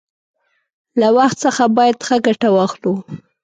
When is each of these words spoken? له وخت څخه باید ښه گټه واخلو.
له 0.99 1.07
وخت 1.17 1.37
څخه 1.45 1.63
باید 1.77 1.95
ښه 2.07 2.15
گټه 2.27 2.49
واخلو. 2.55 2.93